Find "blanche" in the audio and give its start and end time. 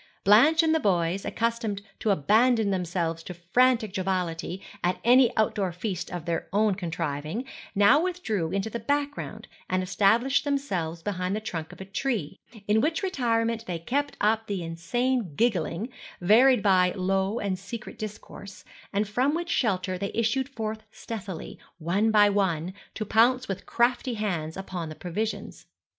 0.23-0.63